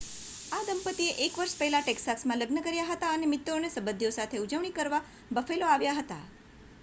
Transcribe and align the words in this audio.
આ 0.51 0.59
દંપતીએ 0.67 1.11
1 1.17 1.35
વર્ષ 1.35 1.57
પહેલા 1.57 1.81
ટેક્સાસમાં 1.81 2.41
લગ્ન 2.41 2.63
કર્યા 2.63 2.87
હતા 2.89 3.11
અને 3.11 3.29
મિત્રો 3.33 3.57
અને 3.57 3.69
સંબંધીઓ 3.71 4.11
સાથે 4.15 4.41
ઉજવણી 4.41 4.75
કરવા 4.75 5.03
બફેલો 5.33 5.69
આવ્યા 5.69 5.99
હતા 5.99 6.23